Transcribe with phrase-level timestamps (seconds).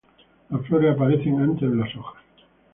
[0.49, 2.23] Las flores aparecen antes de las hojas.